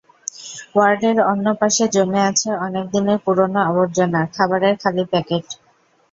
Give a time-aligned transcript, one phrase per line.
[0.73, 5.45] ওয়ার্ডের অন্য পাশে জমে আছে অনেক দিনের পুরোনো আবর্জনা, খাবারের খালি প্যাকেট।